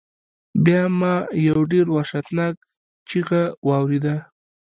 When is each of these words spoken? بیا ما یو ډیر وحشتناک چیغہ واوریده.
بیا 0.65 0.81
ما 0.99 1.15
یو 1.47 1.59
ډیر 1.71 1.85
وحشتناک 1.95 2.55
چیغہ 3.09 3.43
واوریده. 3.67 4.15